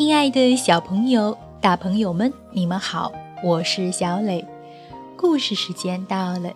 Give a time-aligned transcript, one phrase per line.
[0.00, 3.12] 亲爱的小朋友、大朋友们，你们好，
[3.44, 4.42] 我是小磊。
[5.14, 6.50] 故事时间到了，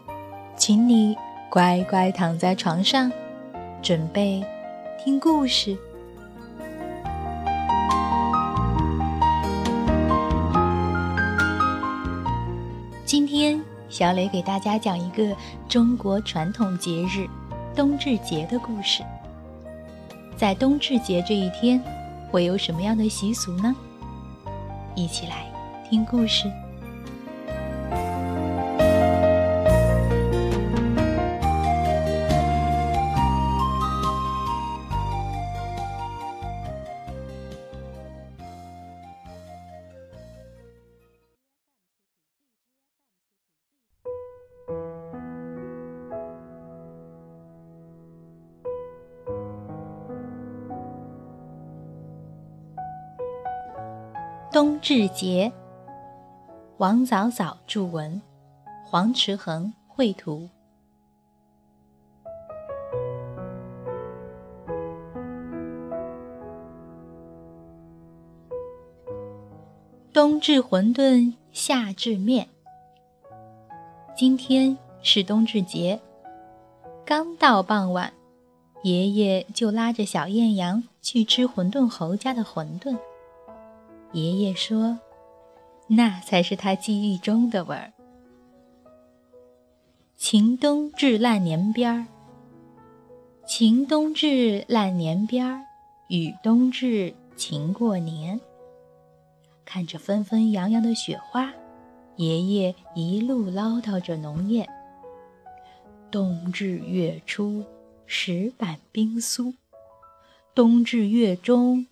[0.57, 1.15] 请你
[1.51, 3.13] 乖乖躺在床上，
[3.83, 4.43] 准备
[4.99, 5.77] 听故事。
[13.05, 15.37] 今天，小磊给大家讲一个
[15.69, 17.29] 中国传统节日
[17.77, 19.03] 冬至节的故事。
[20.35, 21.79] 在冬至节这一天。
[22.35, 23.73] 会有什么样的习俗呢？
[24.97, 25.47] 一起来
[25.89, 26.51] 听故事。
[54.55, 55.53] 冬至节，
[56.77, 58.23] 王早早著文，
[58.85, 60.49] 黄池恒绘图。
[70.13, 72.47] 冬至馄饨，夏至面。
[74.17, 76.01] 今天是冬至节，
[77.05, 78.13] 刚到傍晚，
[78.85, 82.97] 爷爷就拉着小艳阳去吃馄饨侯家的馄饨。
[84.15, 85.01] 爷爷说
[85.91, 87.93] ：“那才是他记忆中的味儿。”
[90.15, 92.07] 晴冬至烂年边儿，
[93.45, 95.61] 晴冬至烂年边儿，
[96.07, 98.41] 雨冬至晴过年。
[99.65, 101.53] 看着纷纷扬扬的雪花，
[102.15, 104.65] 爷爷一路唠叨着农谚
[106.13, 107.65] ：“冬至月初，
[108.07, 109.53] 石板冰酥；
[110.55, 111.89] 冬至月中。”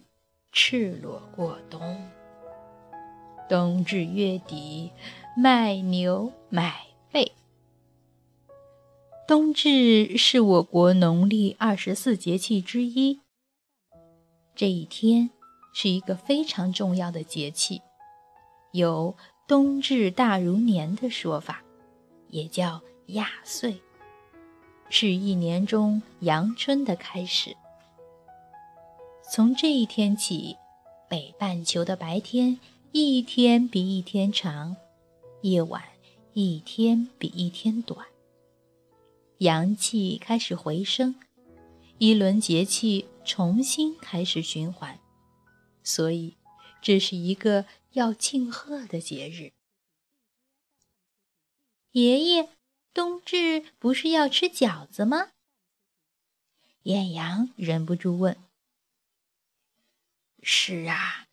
[0.55, 2.02] 赤裸过冬，
[3.53, 4.91] 冬至月底
[5.37, 7.33] 卖牛买被。
[9.29, 13.21] 冬至是我国农历二十四节气之一，
[14.55, 15.29] 这一天
[15.75, 17.83] 是一个非常重要的节气，
[18.73, 19.15] 有
[19.47, 21.63] “冬至大如年”的说法，
[22.31, 23.83] 也叫亚岁，
[24.89, 27.55] 是一年中阳春的开始。
[29.31, 30.57] 从这一天起，
[31.07, 32.59] 北半球的白天
[32.95, 34.77] 一天比一天长，
[35.41, 35.83] 夜晚
[36.35, 38.07] 一天比一天短。
[39.39, 41.15] 阳气开始回升，
[41.97, 45.01] 一轮节气重新开始循环，
[45.83, 46.37] 所以
[46.83, 49.55] 这是一个要庆贺的节日。
[51.93, 52.51] 爷爷，
[52.93, 55.31] 冬至不是要吃饺子吗？
[56.83, 58.37] 艳阳忍不住问。
[60.43, 61.29] 是啊，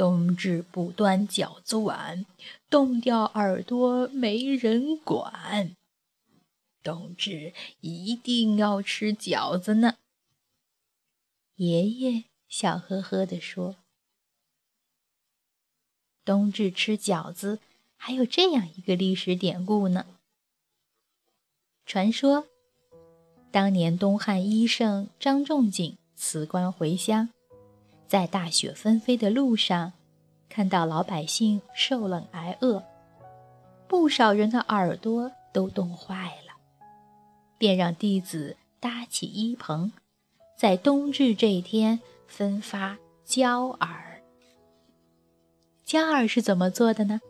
[0.00, 2.24] 冬至不端饺子碗，
[2.70, 5.76] 冻掉耳朵没人管。
[6.82, 7.52] 冬至
[7.82, 9.98] 一定要吃饺子呢。
[11.56, 13.76] 爷爷笑呵呵地说
[16.24, 17.58] ：“冬至吃饺子，
[17.98, 20.06] 还有这样一个历史典故呢。
[21.84, 22.46] 传说，
[23.50, 27.28] 当年东汉医圣张仲景辞官回乡。”
[28.10, 29.92] 在大雪纷飞的路上，
[30.48, 32.82] 看到老百姓受冷挨饿，
[33.86, 36.52] 不少人的耳朵都冻坏了，
[37.56, 39.92] 便让弟子搭起衣棚，
[40.58, 44.20] 在冬至这一天分发焦耳。
[45.84, 47.20] 焦耳是怎么做的呢？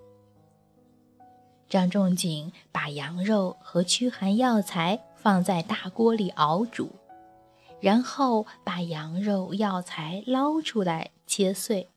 [1.68, 6.90] 张仲景把羊肉和驱寒药材放在大锅里熬煮。
[7.80, 11.88] 然后把羊肉、药材捞出来切碎，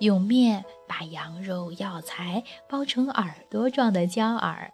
[0.00, 4.72] 用面把羊肉、药材包成耳朵状的焦耳，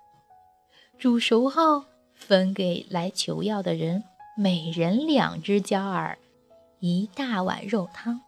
[0.99, 1.85] 煮熟后
[2.15, 4.03] 分给来求药的人，
[4.37, 6.19] 每人两只焦耳，
[6.81, 8.21] 一大碗肉汤。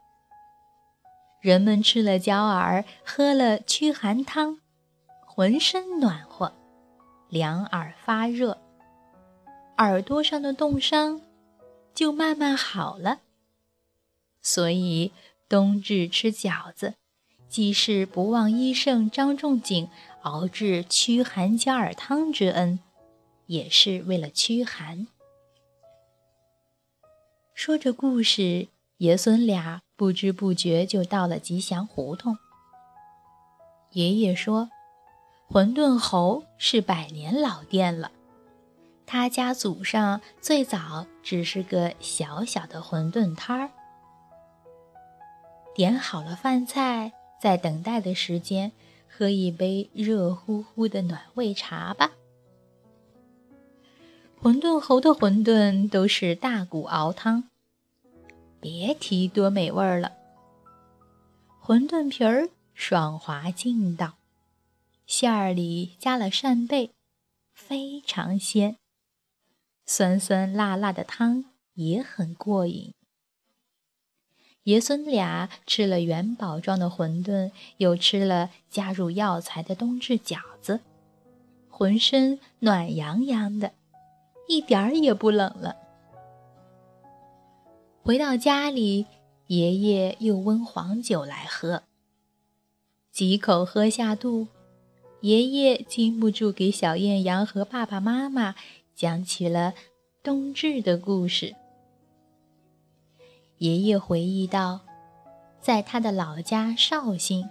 [1.41, 4.61] 人们吃了焦耳，喝了驱寒汤，
[5.27, 6.53] 浑身暖和，
[7.29, 8.59] 两耳发热，
[9.79, 11.21] 耳朵上的冻伤。
[11.95, 13.21] 就慢慢好了。
[14.43, 15.13] 所以
[15.49, 16.95] 冬至吃饺子，
[17.49, 19.89] 既是不忘医圣张仲景
[20.23, 22.81] 熬制驱寒加尔汤之恩，
[23.47, 25.07] 也是为了驱寒。
[27.55, 28.69] 说着故事，
[28.99, 32.37] 爷孙俩不知不觉就到了吉祥胡同。
[33.93, 34.71] 爷爷说
[35.49, 38.11] ：“馄饨侯是百年老店了。”
[39.15, 43.71] 他家祖上最早只是个小小的馄饨摊儿。
[45.73, 48.73] 点好了饭菜，在等待的时间，
[49.09, 52.11] 喝一杯热乎乎的暖胃茶吧。
[54.43, 57.45] 馄饨侯的馄饨都是大骨熬汤，
[58.61, 60.11] 别提多美味了。
[61.65, 64.15] 馄饨皮儿爽滑劲道，
[65.07, 66.91] 馅儿里加了扇贝，
[67.53, 68.77] 非常鲜。
[69.87, 71.45] 酸酸辣辣的汤
[71.75, 72.95] 也很过瘾。
[74.65, 80.81] 爷孙俩吃了元宝状的馄饨，又吃了加入药材的冬至饺子，
[81.69, 83.73] 浑身暖洋洋的。
[84.49, 85.77] 一点儿也不冷了。
[88.03, 89.07] 回到家里，
[89.47, 91.83] 爷爷又温黄酒来喝。
[93.11, 94.49] 几口喝下肚，
[95.21, 98.55] 爷爷禁不住给小艳阳和爸爸妈妈
[98.95, 99.75] 讲起了
[100.23, 101.55] 冬至的故事。
[103.59, 104.81] 爷爷回忆道，
[105.61, 107.49] 在他的老家绍兴，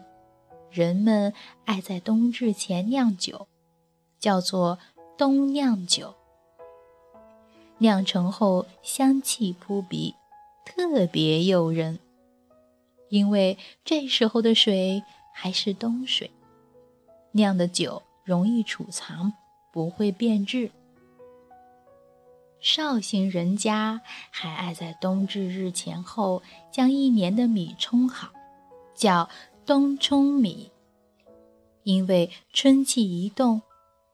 [0.72, 1.34] 人们
[1.66, 3.48] 爱在冬至前酿酒，
[4.19, 4.80] 叫做
[5.18, 6.16] 冬酿酒。
[7.80, 10.16] 酿成后香气扑鼻，
[10.66, 12.00] 特别诱人。
[13.10, 15.04] 因为这时候的水
[15.34, 16.31] 还是冬水，
[17.31, 19.34] 酿的酒容易储藏，
[19.72, 20.72] 不会变质。
[22.63, 24.01] 绍兴人家
[24.31, 28.31] 还爱在冬至日前后将一年的米冲好，
[28.95, 29.30] 叫
[29.65, 30.71] 冬冲米。
[31.83, 33.62] 因为春气一动，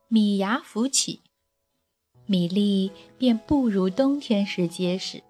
[0.08, 1.20] 米芽浮起。
[2.26, 5.22] 米粒便不如冬天时结实。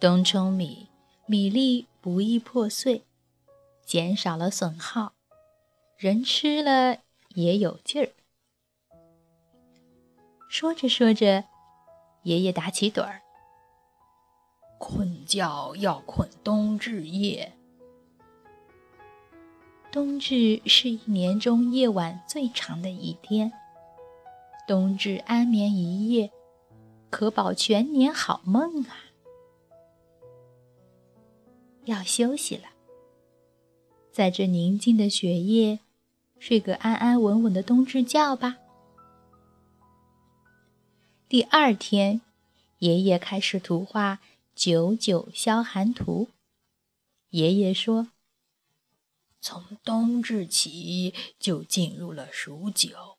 [0.00, 0.88] 冬冲米，
[1.26, 3.04] 米粒不易破碎，
[3.86, 5.12] 减少了损耗，
[5.96, 6.98] 人吃了
[7.36, 8.10] 也有劲儿。
[10.48, 11.44] 说着说着，
[12.22, 13.20] 爷爷打起盹儿。
[14.78, 17.52] 困觉要困冬至夜。
[19.92, 23.52] 冬至是一年中夜晚最长的一天。
[24.66, 26.30] 冬至安眠一夜，
[27.10, 28.96] 可保全年好梦啊！
[31.84, 32.68] 要休息了，
[34.12, 35.80] 在这宁静的雪夜，
[36.38, 38.56] 睡个安安稳稳的冬至觉吧。
[41.32, 42.20] 第二天，
[42.80, 44.16] 爷爷开始图画
[44.54, 46.28] 《九九消寒图》。
[47.30, 48.08] 爷爷说
[49.40, 53.16] ：“从冬至起，就进入了数九。”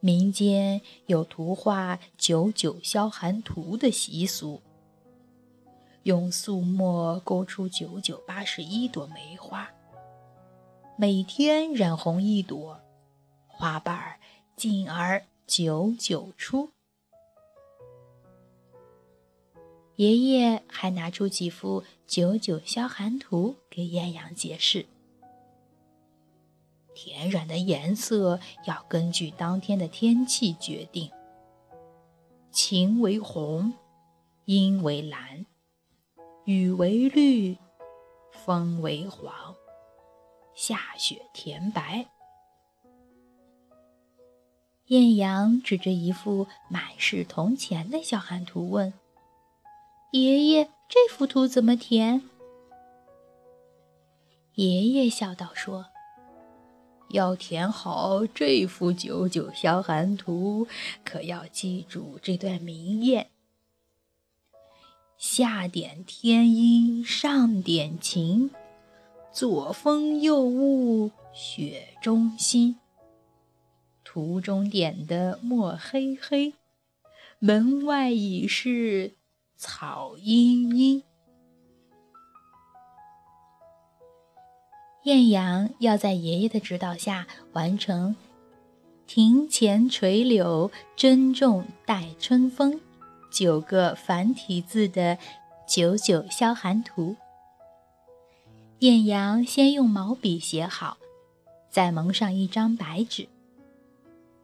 [0.00, 4.60] 民间有图画“九九消寒图”的习俗，
[6.02, 9.70] 用素墨勾出九九八十一朵梅花，
[10.98, 12.78] 每天染红一朵，
[13.46, 14.20] 花瓣儿
[14.54, 16.70] 进而九九出。
[19.94, 24.84] 爷爷还拿出几幅“九九消寒图”给艳阳解释。
[26.94, 31.10] 田染的颜色要根据当天的天气决定，
[32.50, 33.72] 晴为红，
[34.46, 35.46] 阴为蓝，
[36.44, 37.56] 雨为绿，
[38.32, 39.54] 风为黄，
[40.54, 42.15] 下雪填白。
[44.88, 48.92] 艳阳指着一幅满是铜钱的小寒图问
[50.12, 52.22] ：“爷爷，这幅图怎么填？”
[54.54, 55.86] 爷爷笑道：“说。”
[57.10, 60.66] 要填好这幅九九消寒图，
[61.04, 63.28] 可要记住这段名言
[65.16, 68.50] ：“下点天阴上点晴，
[69.32, 72.78] 左风右雾雪中心。”
[74.16, 76.54] 图中点的墨黑黑，
[77.38, 79.12] 门外已是
[79.58, 81.02] 草茵茵。
[85.04, 88.16] 艳阳要在爷爷的指导下完成
[89.06, 92.80] “庭前垂柳珍重待春风”
[93.30, 95.18] 九个繁体字的
[95.68, 97.16] “九九消寒图”。
[98.80, 100.96] 艳阳先用毛笔写好，
[101.68, 103.28] 再蒙上一张白纸，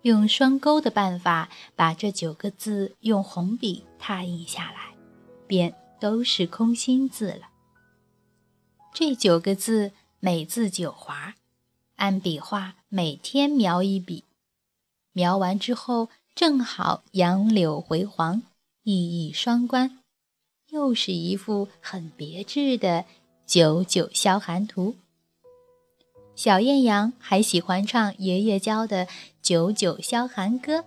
[0.02, 4.94] 用双钩的办法把这九个字用红笔拓印下来，
[5.47, 7.49] 便都是空心字了。
[8.92, 9.92] 这九个字。
[10.25, 11.35] 每字九划，
[11.97, 14.23] 按笔画每天描一笔，
[15.11, 18.42] 描完之后正好杨柳回黄，
[18.85, 19.99] 意义双关，
[20.68, 23.04] 又是一幅很别致的
[23.44, 24.94] 九九消寒图。
[26.42, 29.06] 小艳阳还喜欢唱爷爷教的
[29.40, 30.84] 九九消寒歌：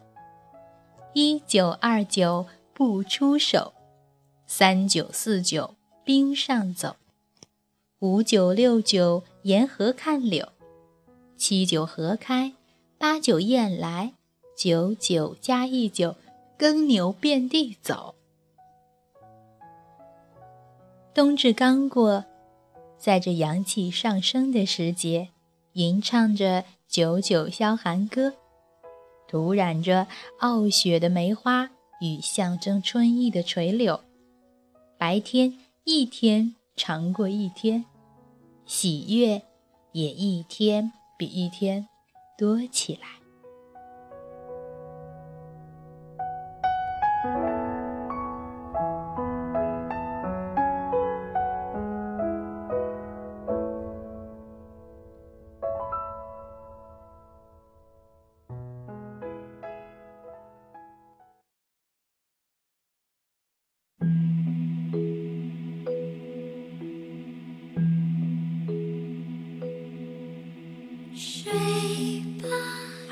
[1.13, 3.71] 一九二九不出手，
[4.45, 6.97] 三九四九冰上走。
[8.00, 10.50] 五九六九沿河看柳，
[11.38, 12.51] 七九河开，
[12.97, 14.12] 八九雁来，
[14.57, 16.17] 九九加一九，
[16.57, 18.15] 耕牛遍地走。
[21.13, 22.25] 冬至刚过，
[22.97, 25.29] 在这阳气上升的时节，
[25.75, 28.29] 吟唱着《九九消寒歌》，
[29.27, 30.08] 涂染着
[30.39, 34.00] 傲雪的梅花与象征春意的垂柳，
[34.98, 37.84] 白天一天长过一天，
[38.65, 39.41] 喜悦
[39.91, 41.86] 也一天比一天
[42.38, 43.25] 多起来。